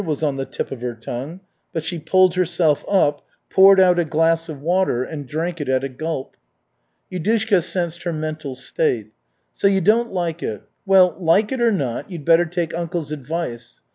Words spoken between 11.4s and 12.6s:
it or not, you'd better